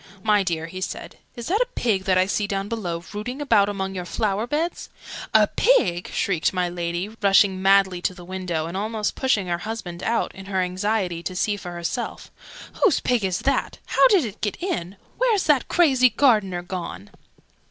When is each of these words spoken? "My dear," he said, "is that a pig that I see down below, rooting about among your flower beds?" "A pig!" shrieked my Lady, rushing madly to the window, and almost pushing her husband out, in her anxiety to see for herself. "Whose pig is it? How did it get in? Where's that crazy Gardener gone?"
"My 0.23 0.41
dear," 0.41 0.65
he 0.65 0.81
said, 0.81 1.17
"is 1.35 1.45
that 1.45 1.61
a 1.61 1.67
pig 1.75 2.05
that 2.05 2.17
I 2.17 2.25
see 2.25 2.47
down 2.47 2.67
below, 2.67 3.03
rooting 3.13 3.39
about 3.39 3.69
among 3.69 3.93
your 3.93 4.03
flower 4.03 4.47
beds?" 4.47 4.89
"A 5.31 5.45
pig!" 5.45 6.09
shrieked 6.11 6.53
my 6.53 6.67
Lady, 6.67 7.09
rushing 7.21 7.61
madly 7.61 8.01
to 8.01 8.15
the 8.15 8.25
window, 8.25 8.65
and 8.65 8.75
almost 8.75 9.13
pushing 9.13 9.45
her 9.45 9.59
husband 9.59 10.01
out, 10.01 10.33
in 10.33 10.47
her 10.47 10.59
anxiety 10.63 11.21
to 11.21 11.35
see 11.35 11.55
for 11.55 11.73
herself. 11.73 12.31
"Whose 12.81 12.99
pig 12.99 13.23
is 13.23 13.41
it? 13.41 13.47
How 13.85 14.07
did 14.07 14.25
it 14.25 14.41
get 14.41 14.57
in? 14.59 14.95
Where's 15.19 15.43
that 15.43 15.67
crazy 15.67 16.09
Gardener 16.09 16.63
gone?" 16.63 17.11